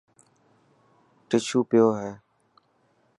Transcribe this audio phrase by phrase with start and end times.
[1.29, 2.11] ششو پيو هي.